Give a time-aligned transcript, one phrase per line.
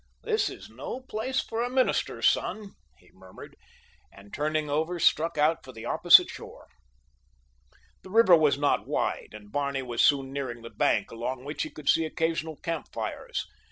[0.23, 3.55] "This is no place for a minister's son," he murmured,
[4.11, 6.65] and turning over struck out for the opposite shore.
[8.01, 11.69] The river was not wide, and Barney was soon nearing the bank along which he
[11.69, 13.45] could see occasional camp fires.